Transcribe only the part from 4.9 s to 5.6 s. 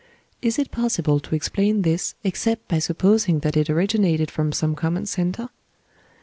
centre?